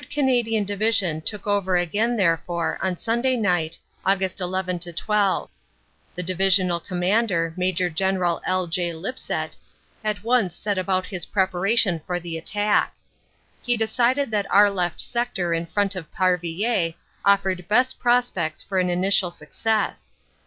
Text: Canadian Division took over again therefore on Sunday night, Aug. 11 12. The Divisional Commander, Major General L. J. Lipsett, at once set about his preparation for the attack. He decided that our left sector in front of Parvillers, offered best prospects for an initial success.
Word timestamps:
Canadian 0.09 0.63
Division 0.63 1.21
took 1.21 1.45
over 1.45 1.77
again 1.77 2.17
therefore 2.17 2.79
on 2.81 2.97
Sunday 2.97 3.35
night, 3.35 3.77
Aug. 4.03 4.41
11 4.41 4.79
12. 4.79 5.49
The 6.15 6.23
Divisional 6.23 6.79
Commander, 6.79 7.53
Major 7.55 7.87
General 7.87 8.41
L. 8.47 8.65
J. 8.65 8.93
Lipsett, 8.93 9.57
at 10.03 10.23
once 10.23 10.55
set 10.55 10.79
about 10.79 11.05
his 11.05 11.27
preparation 11.27 12.01
for 12.07 12.19
the 12.19 12.35
attack. 12.35 12.95
He 13.61 13.77
decided 13.77 14.31
that 14.31 14.49
our 14.49 14.71
left 14.71 14.99
sector 14.99 15.53
in 15.53 15.67
front 15.67 15.95
of 15.95 16.11
Parvillers, 16.11 16.95
offered 17.23 17.67
best 17.67 17.99
prospects 17.99 18.63
for 18.63 18.79
an 18.79 18.89
initial 18.89 19.29
success. 19.29 20.13